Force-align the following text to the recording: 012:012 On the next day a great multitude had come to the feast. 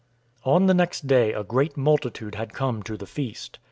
012:012 0.43 0.55
On 0.55 0.65
the 0.65 0.73
next 0.73 1.05
day 1.05 1.31
a 1.31 1.43
great 1.43 1.77
multitude 1.77 2.33
had 2.33 2.53
come 2.55 2.81
to 2.81 2.97
the 2.97 3.05
feast. 3.05 3.59